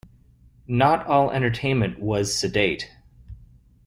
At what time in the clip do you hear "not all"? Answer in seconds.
0.67-1.29